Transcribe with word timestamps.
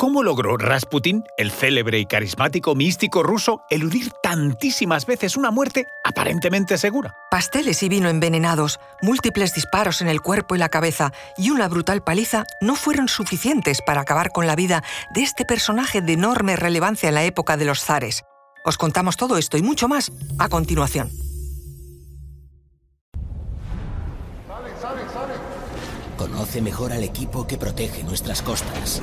¿Cómo 0.00 0.22
logró 0.22 0.56
Rasputin, 0.56 1.24
el 1.36 1.50
célebre 1.50 1.98
y 1.98 2.06
carismático 2.06 2.74
místico 2.74 3.22
ruso, 3.22 3.60
eludir 3.68 4.10
tantísimas 4.22 5.04
veces 5.04 5.36
una 5.36 5.50
muerte 5.50 5.88
aparentemente 6.04 6.78
segura? 6.78 7.14
Pasteles 7.30 7.82
y 7.82 7.90
vino 7.90 8.08
envenenados, 8.08 8.80
múltiples 9.02 9.52
disparos 9.52 10.00
en 10.00 10.08
el 10.08 10.22
cuerpo 10.22 10.54
y 10.54 10.58
la 10.58 10.70
cabeza 10.70 11.12
y 11.36 11.50
una 11.50 11.68
brutal 11.68 12.02
paliza 12.02 12.46
no 12.62 12.76
fueron 12.76 13.08
suficientes 13.08 13.82
para 13.84 14.00
acabar 14.00 14.32
con 14.32 14.46
la 14.46 14.56
vida 14.56 14.82
de 15.14 15.22
este 15.22 15.44
personaje 15.44 16.00
de 16.00 16.14
enorme 16.14 16.56
relevancia 16.56 17.10
en 17.10 17.16
la 17.16 17.24
época 17.24 17.58
de 17.58 17.66
los 17.66 17.84
zares. 17.84 18.22
Os 18.64 18.78
contamos 18.78 19.18
todo 19.18 19.36
esto 19.36 19.58
y 19.58 19.62
mucho 19.62 19.86
más 19.86 20.12
a 20.38 20.48
continuación. 20.48 21.10
Conoce 26.16 26.62
mejor 26.62 26.94
al 26.94 27.04
equipo 27.04 27.46
que 27.46 27.58
protege 27.58 28.02
nuestras 28.02 28.40
costas. 28.40 29.02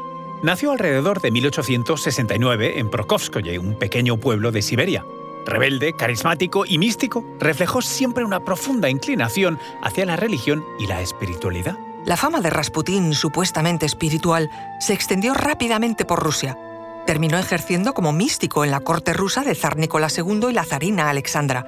Nació 0.43 0.71
alrededor 0.71 1.21
de 1.21 1.29
1869 1.29 2.79
en 2.79 2.89
Prokofskoye, 2.89 3.59
un 3.59 3.77
pequeño 3.77 4.17
pueblo 4.17 4.51
de 4.51 4.63
Siberia. 4.63 5.05
Rebelde, 5.45 5.93
carismático 5.93 6.65
y 6.65 6.79
místico, 6.79 7.23
reflejó 7.39 7.83
siempre 7.83 8.23
una 8.23 8.43
profunda 8.43 8.89
inclinación 8.89 9.59
hacia 9.83 10.05
la 10.05 10.15
religión 10.15 10.65
y 10.79 10.87
la 10.87 10.99
espiritualidad. 11.01 11.77
La 12.05 12.17
fama 12.17 12.41
de 12.41 12.49
Rasputín, 12.49 13.13
supuestamente 13.13 13.85
espiritual, 13.85 14.49
se 14.79 14.93
extendió 14.93 15.35
rápidamente 15.35 16.05
por 16.05 16.23
Rusia. 16.23 16.57
Terminó 17.05 17.37
ejerciendo 17.37 17.93
como 17.93 18.11
místico 18.11 18.65
en 18.65 18.71
la 18.71 18.79
corte 18.79 19.13
rusa 19.13 19.43
de 19.43 19.53
zar 19.53 19.77
Nicolás 19.77 20.17
II 20.17 20.47
y 20.49 20.53
la 20.53 20.65
zarina 20.65 21.11
Alexandra. 21.11 21.67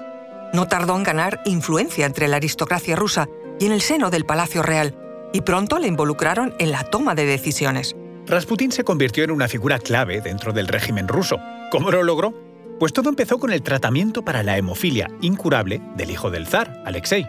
No 0.51 0.67
tardó 0.67 0.95
en 0.95 1.03
ganar 1.03 1.41
influencia 1.45 2.07
entre 2.07 2.27
la 2.27 2.37
aristocracia 2.37 2.95
rusa 2.95 3.27
y 3.59 3.67
en 3.67 3.71
el 3.71 3.81
seno 3.81 4.09
del 4.09 4.25
Palacio 4.25 4.63
Real, 4.63 4.97
y 5.31 5.41
pronto 5.41 5.77
le 5.77 5.87
involucraron 5.87 6.55
en 6.57 6.71
la 6.71 6.83
toma 6.83 7.13
de 7.13 7.25
decisiones. 7.27 7.95
Rasputín 8.25 8.71
se 8.71 8.85
convirtió 8.85 9.25
en 9.25 9.31
una 9.31 9.49
figura 9.49 9.79
clave 9.79 10.21
dentro 10.21 10.53
del 10.53 10.69
régimen 10.69 11.09
ruso. 11.09 11.39
¿Cómo 11.71 11.91
lo 11.91 12.03
logró? 12.03 12.33
Pues 12.79 12.93
todo 12.93 13.09
empezó 13.09 13.37
con 13.37 13.51
el 13.51 13.61
tratamiento 13.61 14.23
para 14.23 14.43
la 14.43 14.57
hemofilia 14.57 15.09
incurable 15.21 15.81
del 15.97 16.09
hijo 16.09 16.31
del 16.31 16.47
zar, 16.47 16.81
Alexei. 16.85 17.27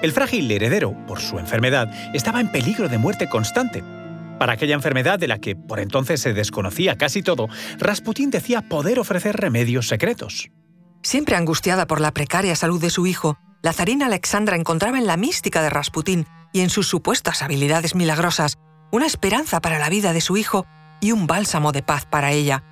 El 0.00 0.12
frágil 0.12 0.50
heredero, 0.50 0.96
por 1.06 1.20
su 1.20 1.38
enfermedad, 1.38 1.92
estaba 2.14 2.40
en 2.40 2.50
peligro 2.50 2.88
de 2.88 2.98
muerte 2.98 3.28
constante. 3.28 3.84
Para 4.38 4.54
aquella 4.54 4.74
enfermedad 4.74 5.18
de 5.18 5.28
la 5.28 5.38
que 5.38 5.54
por 5.54 5.78
entonces 5.78 6.20
se 6.20 6.32
desconocía 6.32 6.96
casi 6.96 7.22
todo, 7.22 7.48
Rasputín 7.78 8.30
decía 8.30 8.62
poder 8.62 8.98
ofrecer 8.98 9.36
remedios 9.36 9.86
secretos. 9.86 10.50
Siempre 11.02 11.36
angustiada 11.36 11.86
por 11.86 12.00
la 12.00 12.12
precaria 12.12 12.56
salud 12.56 12.80
de 12.80 12.90
su 12.90 13.06
hijo, 13.06 13.38
la 13.60 13.72
zarina 13.72 14.06
Alexandra 14.06 14.56
encontraba 14.56 14.98
en 14.98 15.06
la 15.06 15.18
mística 15.18 15.62
de 15.62 15.70
Rasputín 15.70 16.26
y 16.52 16.60
en 16.60 16.70
sus 16.70 16.88
supuestas 16.88 17.42
habilidades 17.42 17.94
milagrosas 17.94 18.58
una 18.92 19.06
esperanza 19.06 19.60
para 19.60 19.78
la 19.78 19.88
vida 19.88 20.12
de 20.12 20.20
su 20.20 20.36
hijo 20.36 20.66
y 21.00 21.12
un 21.12 21.26
bálsamo 21.26 21.72
de 21.72 21.82
paz 21.82 22.04
para 22.04 22.30
ella. 22.30 22.62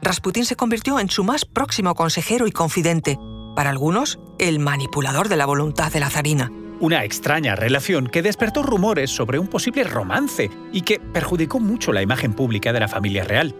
Rasputín 0.00 0.46
se 0.46 0.56
convirtió 0.56 0.98
en 0.98 1.10
su 1.10 1.24
más 1.24 1.44
próximo 1.44 1.94
consejero 1.94 2.46
y 2.46 2.52
confidente, 2.52 3.18
para 3.54 3.70
algunos, 3.70 4.18
el 4.38 4.60
manipulador 4.60 5.28
de 5.28 5.36
la 5.36 5.44
voluntad 5.44 5.92
de 5.92 6.00
la 6.00 6.08
zarina. 6.08 6.50
Una 6.80 7.04
extraña 7.04 7.54
relación 7.54 8.06
que 8.06 8.22
despertó 8.22 8.62
rumores 8.62 9.10
sobre 9.10 9.38
un 9.38 9.48
posible 9.48 9.84
romance 9.84 10.50
y 10.72 10.82
que 10.82 11.00
perjudicó 11.00 11.60
mucho 11.60 11.92
la 11.92 12.02
imagen 12.02 12.32
pública 12.32 12.72
de 12.72 12.80
la 12.80 12.88
familia 12.88 13.24
real. 13.24 13.54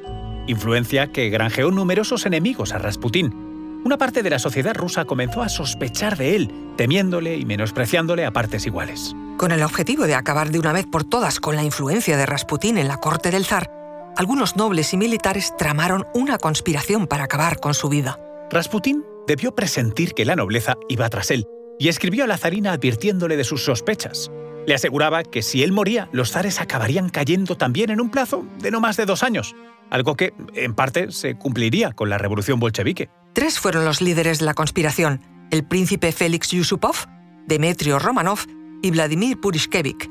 Influencia 0.46 1.12
que 1.12 1.28
granjeó 1.28 1.70
numerosos 1.70 2.24
enemigos 2.24 2.72
a 2.72 2.78
Rasputín. 2.78 3.82
Una 3.84 3.98
parte 3.98 4.22
de 4.22 4.30
la 4.30 4.38
sociedad 4.38 4.74
rusa 4.74 5.04
comenzó 5.04 5.42
a 5.42 5.48
sospechar 5.48 6.16
de 6.16 6.36
él, 6.36 6.72
temiéndole 6.76 7.36
y 7.36 7.44
menospreciándole 7.44 8.24
a 8.24 8.32
partes 8.32 8.66
iguales. 8.66 9.14
Con 9.38 9.52
el 9.52 9.62
objetivo 9.62 10.08
de 10.08 10.16
acabar 10.16 10.50
de 10.50 10.58
una 10.58 10.72
vez 10.72 10.84
por 10.84 11.04
todas 11.04 11.38
con 11.38 11.54
la 11.54 11.62
influencia 11.62 12.16
de 12.16 12.26
Rasputín 12.26 12.76
en 12.76 12.88
la 12.88 12.96
corte 12.96 13.30
del 13.30 13.44
zar, 13.44 13.70
algunos 14.16 14.56
nobles 14.56 14.92
y 14.92 14.96
militares 14.96 15.54
tramaron 15.56 16.08
una 16.12 16.38
conspiración 16.38 17.06
para 17.06 17.24
acabar 17.24 17.60
con 17.60 17.72
su 17.72 17.88
vida. 17.88 18.18
Rasputín 18.50 19.04
debió 19.28 19.54
presentir 19.54 20.14
que 20.14 20.24
la 20.24 20.34
nobleza 20.34 20.76
iba 20.88 21.08
tras 21.08 21.30
él 21.30 21.46
y 21.78 21.86
escribió 21.86 22.24
a 22.24 22.26
la 22.26 22.36
zarina 22.36 22.72
advirtiéndole 22.72 23.36
de 23.36 23.44
sus 23.44 23.64
sospechas. 23.64 24.28
Le 24.66 24.74
aseguraba 24.74 25.22
que 25.22 25.42
si 25.42 25.62
él 25.62 25.70
moría, 25.70 26.08
los 26.10 26.32
zares 26.32 26.60
acabarían 26.60 27.08
cayendo 27.08 27.56
también 27.56 27.90
en 27.90 28.00
un 28.00 28.10
plazo 28.10 28.44
de 28.58 28.72
no 28.72 28.80
más 28.80 28.96
de 28.96 29.06
dos 29.06 29.22
años, 29.22 29.54
algo 29.88 30.16
que, 30.16 30.34
en 30.54 30.74
parte, 30.74 31.12
se 31.12 31.36
cumpliría 31.36 31.92
con 31.92 32.10
la 32.10 32.18
revolución 32.18 32.58
bolchevique. 32.58 33.08
Tres 33.34 33.60
fueron 33.60 33.84
los 33.84 34.02
líderes 34.02 34.40
de 34.40 34.46
la 34.46 34.54
conspiración, 34.54 35.20
el 35.52 35.64
príncipe 35.64 36.10
Félix 36.10 36.50
Yusupov, 36.50 37.06
Demetrio 37.46 38.00
Romanov 38.00 38.40
y 38.82 38.90
Vladimir 38.90 39.40
Purishkevich. 39.40 40.08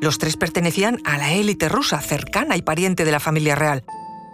Los 0.00 0.18
tres 0.18 0.36
pertenecían 0.36 0.98
a 1.04 1.18
la 1.18 1.32
élite 1.32 1.68
rusa 1.68 2.00
cercana 2.00 2.56
y 2.56 2.62
pariente 2.62 3.04
de 3.04 3.12
la 3.12 3.20
familia 3.20 3.54
real. 3.54 3.84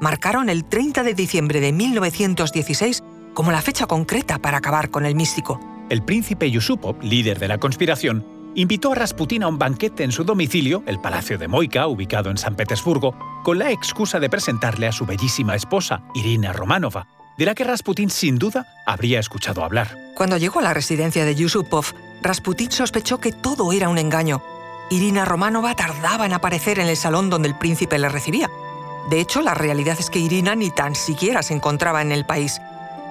Marcaron 0.00 0.48
el 0.48 0.64
30 0.64 1.02
de 1.02 1.14
diciembre 1.14 1.60
de 1.60 1.72
1916 1.72 3.02
como 3.34 3.52
la 3.52 3.60
fecha 3.62 3.86
concreta 3.86 4.38
para 4.38 4.58
acabar 4.58 4.90
con 4.90 5.04
el 5.04 5.14
místico. 5.14 5.60
El 5.90 6.02
príncipe 6.02 6.50
Yusupov, 6.50 7.02
líder 7.02 7.38
de 7.38 7.48
la 7.48 7.58
conspiración, 7.58 8.26
invitó 8.54 8.92
a 8.92 8.94
Rasputín 8.94 9.42
a 9.42 9.48
un 9.48 9.58
banquete 9.58 10.04
en 10.04 10.12
su 10.12 10.24
domicilio, 10.24 10.82
el 10.86 11.00
Palacio 11.00 11.38
de 11.38 11.48
Moika, 11.48 11.86
ubicado 11.86 12.30
en 12.30 12.38
San 12.38 12.56
Petersburgo, 12.56 13.14
con 13.44 13.58
la 13.58 13.70
excusa 13.70 14.18
de 14.18 14.28
presentarle 14.28 14.86
a 14.86 14.92
su 14.92 15.06
bellísima 15.06 15.54
esposa, 15.54 16.02
Irina 16.14 16.52
Romanova, 16.52 17.06
de 17.38 17.46
la 17.46 17.54
que 17.54 17.64
Rasputín 17.64 18.10
sin 18.10 18.36
duda 18.38 18.66
habría 18.86 19.20
escuchado 19.20 19.62
hablar. 19.62 19.96
Cuando 20.16 20.36
llegó 20.36 20.58
a 20.58 20.62
la 20.62 20.74
residencia 20.74 21.24
de 21.24 21.36
Yusupov, 21.36 21.94
Rasputin 22.22 22.70
sospechó 22.70 23.18
que 23.18 23.32
todo 23.32 23.72
era 23.72 23.88
un 23.88 23.98
engaño. 23.98 24.42
Irina 24.90 25.24
Romanova 25.24 25.76
tardaba 25.76 26.26
en 26.26 26.32
aparecer 26.32 26.78
en 26.78 26.88
el 26.88 26.96
salón 26.96 27.30
donde 27.30 27.48
el 27.48 27.58
príncipe 27.58 27.98
le 27.98 28.08
recibía. 28.08 28.50
De 29.10 29.20
hecho, 29.20 29.42
la 29.42 29.54
realidad 29.54 29.96
es 29.98 30.10
que 30.10 30.18
Irina 30.18 30.54
ni 30.54 30.70
tan 30.70 30.94
siquiera 30.94 31.42
se 31.42 31.54
encontraba 31.54 32.02
en 32.02 32.12
el 32.12 32.26
país. 32.26 32.60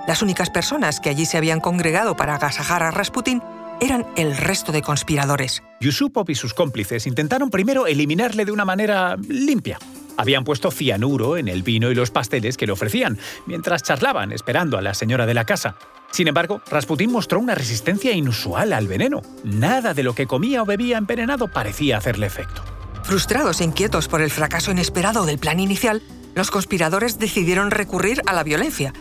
Las 0.08 0.22
únicas 0.22 0.50
personas 0.50 1.00
que 1.00 1.10
allí 1.10 1.26
se 1.26 1.38
habían 1.38 1.60
congregado 1.60 2.16
para 2.16 2.36
agasajar 2.36 2.84
a 2.84 2.92
Rasputin 2.92 3.42
eran 3.80 4.06
el 4.16 4.36
resto 4.36 4.72
de 4.72 4.82
conspiradores. 4.82 5.64
Yusupov 5.80 6.30
y 6.30 6.36
sus 6.36 6.54
cómplices 6.54 7.06
intentaron 7.08 7.50
primero 7.50 7.88
eliminarle 7.88 8.46
de 8.46 8.52
una 8.52 8.66
manera 8.66 9.18
limpia. 9.28 9.78
Habían 10.18 10.44
puesto 10.44 10.72
cianuro 10.72 11.38
en 11.38 11.48
el 11.48 11.62
vino 11.62 11.92
y 11.92 11.96
los 11.96 12.10
pasteles 12.10 12.58
que 12.58 12.66
le 12.66 12.72
ofrecían, 12.72 13.20
mientras 13.46 13.84
charlaban 13.84 14.32
esperando 14.32 14.78
a 14.78 14.82
la 14.82 14.96
señora 14.96 15.28
de 15.28 15.36
la 15.36 15.46
casa. 15.46 15.76
Sin 16.12 16.28
embargo, 16.28 16.62
Rasputín 16.70 17.12
mostró 17.12 17.40
una 17.40 17.56
resistencia 17.56 18.12
inusual 18.12 18.74
al 18.74 18.88
veneno. 18.88 19.22
Nada 19.44 19.94
de 19.94 20.04
lo 20.04 20.16
que 20.16 20.28
comía 20.28 20.62
o 20.62 20.66
bebía 20.66 20.98
envenenado 20.98 21.48
parecía 21.48 21.98
hacerle 21.98 22.28
efecto. 22.28 22.64
Frustrados 23.04 23.62
e 23.62 23.64
inquietos 23.64 24.08
por 24.08 24.22
el 24.22 24.32
fracaso 24.32 24.72
inesperado 24.72 25.26
del 25.26 25.38
plan 25.38 25.60
inicial, 25.60 26.02
los 26.36 26.52
conspiradores 26.52 27.20
decidieron 27.20 27.72
recurrir 27.72 28.22
a 28.26 28.34
la 28.34 28.44
violencia. 28.44 28.94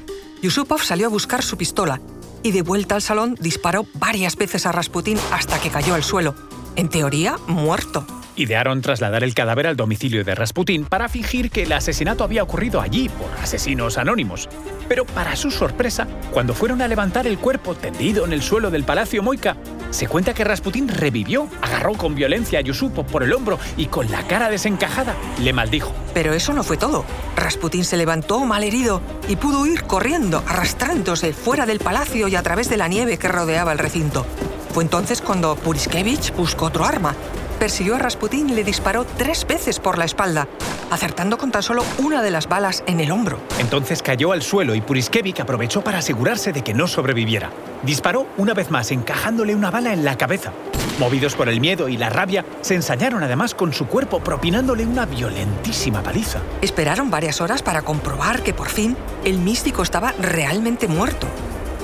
Yusupov 0.42 0.82
salió 0.82 1.06
a 1.06 1.10
buscar 1.10 1.42
su 1.42 1.56
pistola 1.56 2.00
y 2.42 2.52
de 2.52 2.62
vuelta 2.62 2.94
al 2.94 3.02
salón 3.02 3.36
disparó 3.40 3.86
varias 3.94 4.36
veces 4.36 4.66
a 4.66 4.72
Rasputín 4.72 5.18
hasta 5.32 5.60
que 5.60 5.70
cayó 5.70 5.94
al 5.94 6.04
suelo, 6.04 6.34
en 6.76 6.88
teoría 6.88 7.36
muerto. 7.48 8.06
Idearon 8.36 8.82
trasladar 8.82 9.24
el 9.24 9.34
cadáver 9.34 9.66
al 9.66 9.76
domicilio 9.76 10.22
de 10.22 10.34
Rasputín 10.34 10.84
para 10.84 11.08
fingir 11.08 11.50
que 11.50 11.62
el 11.62 11.72
asesinato 11.72 12.22
había 12.22 12.42
ocurrido 12.42 12.80
allí 12.80 13.08
por 13.08 13.30
asesinos 13.42 13.98
anónimos. 13.98 14.48
Pero 14.88 15.04
para 15.04 15.36
su 15.36 15.50
sorpresa, 15.50 16.06
cuando 16.32 16.54
fueron 16.54 16.82
a 16.82 16.88
levantar 16.88 17.26
el 17.26 17.38
cuerpo 17.38 17.74
tendido 17.74 18.24
en 18.24 18.32
el 18.32 18.42
suelo 18.42 18.70
del 18.70 18.84
Palacio 18.84 19.22
Moika, 19.22 19.56
se 19.90 20.06
cuenta 20.06 20.34
que 20.34 20.44
Rasputín 20.44 20.88
revivió, 20.88 21.48
agarró 21.62 21.94
con 21.94 22.14
violencia 22.14 22.58
a 22.58 22.62
Yusupo 22.62 23.04
por 23.04 23.22
el 23.22 23.32
hombro 23.32 23.58
y 23.76 23.86
con 23.86 24.10
la 24.10 24.26
cara 24.26 24.50
desencajada 24.50 25.14
le 25.40 25.52
maldijo. 25.52 25.92
Pero 26.14 26.32
eso 26.32 26.52
no 26.52 26.62
fue 26.62 26.76
todo. 26.76 27.04
Rasputín 27.36 27.84
se 27.84 27.96
levantó 27.96 28.44
malherido 28.44 29.00
y 29.28 29.36
pudo 29.36 29.60
huir 29.60 29.84
corriendo, 29.84 30.42
arrastrándose 30.46 31.32
fuera 31.32 31.66
del 31.66 31.78
palacio 31.78 32.28
y 32.28 32.36
a 32.36 32.42
través 32.42 32.68
de 32.68 32.76
la 32.76 32.88
nieve 32.88 33.18
que 33.18 33.28
rodeaba 33.28 33.72
el 33.72 33.78
recinto. 33.78 34.26
Fue 34.72 34.84
entonces 34.84 35.22
cuando 35.22 35.56
Puriskevich 35.56 36.34
buscó 36.34 36.66
otro 36.66 36.84
arma 36.84 37.14
persiguió 37.56 37.96
a 37.96 37.98
Rasputín 37.98 38.50
y 38.50 38.54
le 38.54 38.64
disparó 38.64 39.04
tres 39.04 39.46
veces 39.46 39.80
por 39.80 39.98
la 39.98 40.04
espalda, 40.04 40.46
acertando 40.90 41.38
con 41.38 41.50
tan 41.50 41.62
solo 41.62 41.84
una 41.98 42.22
de 42.22 42.30
las 42.30 42.48
balas 42.48 42.84
en 42.86 43.00
el 43.00 43.10
hombro. 43.10 43.40
Entonces 43.58 44.02
cayó 44.02 44.32
al 44.32 44.42
suelo 44.42 44.74
y 44.74 44.80
Puriskevich 44.80 45.40
aprovechó 45.40 45.82
para 45.82 45.98
asegurarse 45.98 46.52
de 46.52 46.62
que 46.62 46.74
no 46.74 46.86
sobreviviera. 46.86 47.50
Disparó 47.82 48.26
una 48.36 48.54
vez 48.54 48.70
más, 48.70 48.90
encajándole 48.90 49.54
una 49.54 49.70
bala 49.70 49.92
en 49.92 50.04
la 50.04 50.16
cabeza. 50.16 50.52
Movidos 50.98 51.34
por 51.34 51.48
el 51.48 51.60
miedo 51.60 51.88
y 51.88 51.96
la 51.96 52.08
rabia, 52.08 52.44
se 52.62 52.74
ensañaron 52.74 53.22
además 53.22 53.54
con 53.54 53.72
su 53.72 53.86
cuerpo, 53.86 54.20
propinándole 54.20 54.86
una 54.86 55.04
violentísima 55.04 56.02
paliza. 56.02 56.40
Esperaron 56.62 57.10
varias 57.10 57.40
horas 57.40 57.62
para 57.62 57.82
comprobar 57.82 58.42
que 58.42 58.54
por 58.54 58.68
fin 58.68 58.96
el 59.24 59.38
místico 59.38 59.82
estaba 59.82 60.12
realmente 60.18 60.88
muerto. 60.88 61.26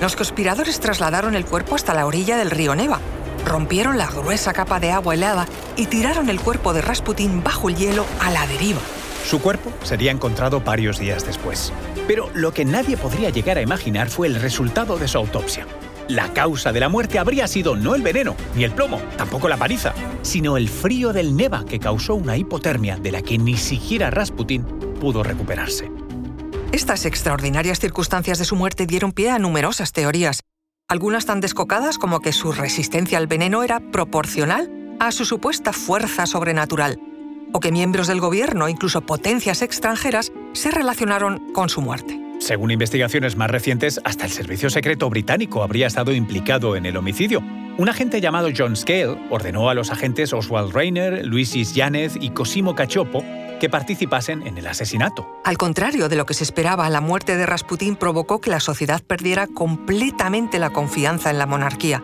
Los 0.00 0.16
conspiradores 0.16 0.80
trasladaron 0.80 1.34
el 1.34 1.44
cuerpo 1.44 1.74
hasta 1.74 1.94
la 1.94 2.06
orilla 2.06 2.36
del 2.36 2.50
río 2.50 2.74
Neva, 2.74 2.98
rompieron 3.44 3.98
la 3.98 4.06
gruesa 4.06 4.52
capa 4.52 4.80
de 4.80 4.90
agua 4.92 5.14
helada 5.14 5.46
y 5.76 5.86
tiraron 5.86 6.28
el 6.28 6.40
cuerpo 6.40 6.72
de 6.72 6.82
Rasputín 6.82 7.42
bajo 7.42 7.68
el 7.68 7.76
hielo 7.76 8.06
a 8.20 8.30
la 8.30 8.46
deriva. 8.46 8.80
Su 9.24 9.40
cuerpo 9.40 9.72
sería 9.82 10.10
encontrado 10.10 10.60
varios 10.60 10.98
días 10.98 11.24
después. 11.24 11.72
Pero 12.06 12.28
lo 12.34 12.52
que 12.52 12.64
nadie 12.64 12.96
podría 12.96 13.30
llegar 13.30 13.58
a 13.58 13.62
imaginar 13.62 14.08
fue 14.10 14.26
el 14.26 14.34
resultado 14.34 14.98
de 14.98 15.08
su 15.08 15.18
autopsia. 15.18 15.66
La 16.08 16.32
causa 16.32 16.72
de 16.72 16.80
la 16.80 16.88
muerte 16.88 17.18
habría 17.18 17.46
sido 17.46 17.76
no 17.76 17.94
el 17.94 18.02
veneno, 18.02 18.34
ni 18.56 18.64
el 18.64 18.72
plomo, 18.72 19.00
tampoco 19.16 19.48
la 19.48 19.56
paliza, 19.56 19.94
sino 20.22 20.56
el 20.56 20.68
frío 20.68 21.12
del 21.12 21.36
neva 21.36 21.64
que 21.64 21.78
causó 21.78 22.16
una 22.16 22.36
hipotermia 22.36 22.96
de 22.96 23.12
la 23.12 23.22
que 23.22 23.38
ni 23.38 23.56
siquiera 23.56 24.10
Rasputin 24.10 24.64
pudo 25.00 25.22
recuperarse. 25.22 25.90
Estas 26.72 27.06
extraordinarias 27.06 27.78
circunstancias 27.78 28.38
de 28.38 28.44
su 28.44 28.56
muerte 28.56 28.86
dieron 28.86 29.12
pie 29.12 29.30
a 29.30 29.38
numerosas 29.38 29.92
teorías, 29.92 30.42
algunas 30.88 31.26
tan 31.26 31.40
descocadas 31.40 31.98
como 31.98 32.20
que 32.20 32.32
su 32.32 32.52
resistencia 32.52 33.18
al 33.18 33.26
veneno 33.26 33.62
era 33.62 33.80
proporcional 33.80 34.70
a 35.00 35.10
su 35.10 35.24
supuesta 35.24 35.72
fuerza 35.72 36.26
sobrenatural, 36.26 36.98
o 37.52 37.60
que 37.60 37.72
miembros 37.72 38.06
del 38.06 38.20
gobierno, 38.20 38.68
incluso 38.68 39.00
potencias 39.00 39.62
extranjeras, 39.62 40.32
se 40.52 40.70
relacionaron 40.70 41.52
con 41.52 41.68
su 41.68 41.80
muerte. 41.80 42.20
Según 42.40 42.70
investigaciones 42.70 43.36
más 43.36 43.50
recientes, 43.50 44.00
hasta 44.04 44.24
el 44.24 44.30
servicio 44.30 44.68
secreto 44.68 45.08
británico 45.08 45.62
habría 45.62 45.86
estado 45.86 46.12
implicado 46.12 46.76
en 46.76 46.86
el 46.86 46.96
homicidio. 46.96 47.40
Un 47.78 47.88
agente 47.88 48.20
llamado 48.20 48.48
John 48.56 48.76
Scale 48.76 49.16
ordenó 49.30 49.70
a 49.70 49.74
los 49.74 49.90
agentes 49.90 50.32
Oswald 50.32 50.74
Reiner, 50.74 51.24
Luis 51.24 51.52
Yanez 51.72 52.16
y 52.20 52.30
Cosimo 52.30 52.74
Cachopo 52.74 53.24
que 53.62 53.70
participasen 53.70 54.44
en 54.44 54.58
el 54.58 54.66
asesinato. 54.66 55.40
Al 55.44 55.56
contrario 55.56 56.08
de 56.08 56.16
lo 56.16 56.26
que 56.26 56.34
se 56.34 56.42
esperaba, 56.42 56.90
la 56.90 57.00
muerte 57.00 57.36
de 57.36 57.46
Rasputín 57.46 57.94
provocó 57.94 58.40
que 58.40 58.50
la 58.50 58.58
sociedad 58.58 59.00
perdiera 59.04 59.46
completamente 59.46 60.58
la 60.58 60.70
confianza 60.70 61.30
en 61.30 61.38
la 61.38 61.46
monarquía. 61.46 62.02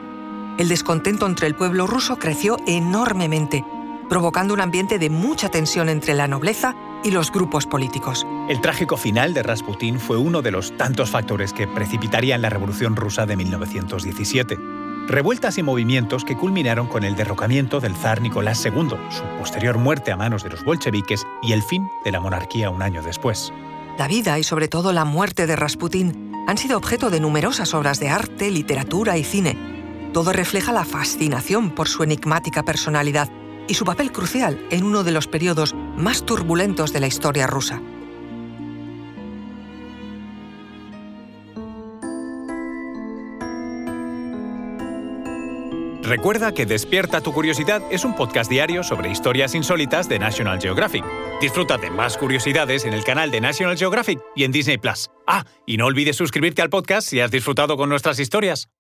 El 0.57 0.69
descontento 0.69 1.27
entre 1.27 1.49
el 1.49 1.57
pueblo 1.57 1.89
ruso 1.89 2.17
creció 2.21 2.59
enormemente, 2.69 3.65
provocando 4.09 4.55
un 4.55 4.61
ambiente 4.61 5.01
de 5.01 5.11
mucha 5.11 5.49
tensión 5.49 5.89
entre 5.89 6.15
la 6.15 6.29
nobleza 6.29 6.77
y 7.03 7.11
los 7.11 7.33
grupos 7.33 7.67
políticos. 7.67 8.25
El 8.49 8.61
trágico 8.61 8.97
final 8.97 9.35
de 9.35 9.43
Rasputín 9.43 9.99
fue 9.99 10.17
uno 10.17 10.43
de 10.43 10.53
los 10.53 10.77
tantos 10.77 11.11
factores 11.11 11.53
que 11.53 11.67
precipitarían 11.67 12.41
la 12.41 12.51
Revolución 12.51 12.95
rusa 12.95 13.27
de 13.27 13.37
1917. 13.37 14.78
Revueltas 15.09 15.57
y 15.57 15.63
movimientos 15.63 16.23
que 16.23 16.37
culminaron 16.37 16.87
con 16.87 17.03
el 17.03 17.17
derrocamiento 17.17 17.81
del 17.81 17.97
zar 17.97 18.21
Nicolás 18.21 18.63
II, 18.67 18.91
su 19.09 19.23
posterior 19.39 19.79
muerte 19.79 20.13
a 20.13 20.19
manos 20.19 20.43
de 20.43 20.51
los 20.51 20.63
bolcheviques 20.63 21.27
y 21.43 21.53
el 21.53 21.63
fin 21.63 21.89
de 22.05 22.13
la 22.13 22.21
monarquía 22.21 22.69
un 22.69 22.83
año 22.83 23.03
después. 23.03 23.51
La 23.97 24.07
vida 24.07 24.39
y 24.39 24.45
sobre 24.45 24.69
todo 24.69 24.93
la 24.93 25.07
muerte 25.07 25.47
de 25.47 25.57
Rasputín 25.57 26.35
han 26.47 26.59
sido 26.59 26.77
objeto 26.77 27.09
de 27.09 27.21
numerosas 27.21 27.73
obras 27.73 28.01
de 28.01 28.11
arte, 28.11 28.51
literatura 28.51 29.17
y 29.17 29.25
cine. 29.25 29.57
Todo 30.13 30.31
refleja 30.35 30.73
la 30.73 30.85
fascinación 30.85 31.71
por 31.71 31.89
su 31.89 32.03
enigmática 32.03 32.63
personalidad 32.63 33.31
y 33.67 33.75
su 33.75 33.87
papel 33.87 34.13
crucial 34.13 34.61
en 34.71 34.85
uno 34.85 35.05
de 35.05 35.13
los 35.13 35.27
periodos 35.27 35.75
más 35.97 36.27
turbulentos 36.27 36.93
de 36.93 37.01
la 37.01 37.07
historia 37.07 37.47
rusa. 37.47 37.81
Recuerda 46.09 46.53
que 46.53 46.65
Despierta 46.65 47.21
tu 47.21 47.35
Curiosidad 47.35 47.83
es 47.91 48.03
un 48.03 48.17
podcast 48.17 48.51
diario 48.51 48.83
sobre 48.83 49.11
historias 49.11 49.55
insólitas 49.55 50.09
de 50.09 50.19
National 50.19 50.59
Geographic. 50.59 51.05
Disfruta 51.39 51.77
de 51.77 51.91
más 51.91 52.17
curiosidades 52.17 52.87
en 52.87 52.95
el 52.95 53.05
canal 53.05 53.31
de 53.31 53.43
National 53.43 53.77
Geographic 53.77 54.19
y 54.35 54.45
en 54.45 54.51
Disney 54.51 54.79
Plus. 54.79 55.11
Ah, 55.27 55.45
y 55.67 55.77
no 55.77 55.85
olvides 55.85 56.17
suscribirte 56.17 56.63
al 56.63 56.71
podcast 56.71 57.07
si 57.07 57.21
has 57.21 57.31
disfrutado 57.31 57.77
con 57.77 57.91
nuestras 57.91 58.19
historias. 58.21 58.71